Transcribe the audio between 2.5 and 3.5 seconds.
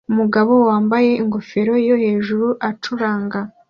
acuranga